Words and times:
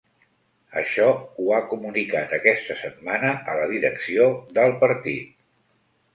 Així 0.79 1.03
ho 1.07 1.51
ha 1.57 1.59
comunicat 1.73 2.33
aquesta 2.39 2.79
setmana 2.81 3.35
a 3.53 3.59
la 3.61 3.69
direcció 3.75 4.27
del 4.33 4.53
del 4.59 4.77
partit. 4.87 5.33